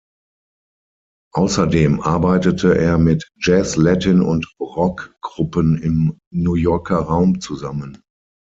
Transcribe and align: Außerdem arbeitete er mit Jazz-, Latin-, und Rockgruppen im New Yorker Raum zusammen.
Außerdem 1.35 2.01
arbeitete 2.01 2.75
er 2.75 2.97
mit 2.97 3.29
Jazz-, 3.39 3.75
Latin-, 3.75 4.23
und 4.23 4.51
Rockgruppen 4.59 5.77
im 5.77 6.17
New 6.33 6.55
Yorker 6.55 6.97
Raum 7.01 7.39
zusammen. 7.39 8.01